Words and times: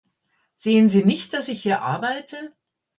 Sehen 0.55 0.89
Sie 0.89 1.05
nicht, 1.05 1.31
dass 1.31 1.47
ich 1.47 1.61
hier 1.61 1.83
arbeite? 1.83 2.55